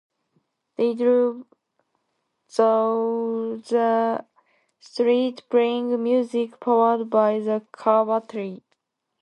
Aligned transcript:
They 0.77 0.95
drove 0.95 1.45
through 2.49 3.61
the 3.67 4.25
streets 4.79 5.41
playing 5.41 6.01
music 6.01 6.59
powered 6.59 7.07
by 7.11 7.37
the 7.37 7.61
car 7.71 8.07
battery. 8.07 8.63